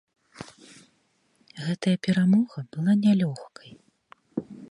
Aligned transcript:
Гэтая 1.65 1.93
перамога 2.09 2.57
была 2.73 2.93
нялёгкай. 3.05 3.69